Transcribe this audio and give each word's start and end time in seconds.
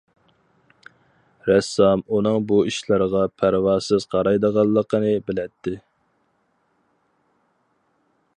رەسسام 1.49 2.01
ئۇنىڭ 2.15 2.47
بۇ 2.51 2.57
ئىشلارغا 2.71 3.21
پەرۋاسىز 3.43 4.09
قارايدىغانلىقىنى 4.15 5.15
بىلەتتى. 5.29 5.79